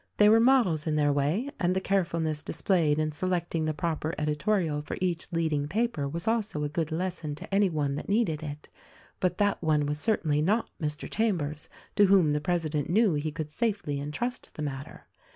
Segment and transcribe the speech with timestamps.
[0.17, 4.15] They were models in their wav; and the care fulness displayed in selecting the proper
[4.17, 8.41] editorial for each leading paper was also a good lesson to any one that needed
[8.41, 8.67] it—
[9.19, 11.07] but that one was certainly not Mr.
[11.07, 15.05] Chambers, to whom the president knew he could safely entrust the matter.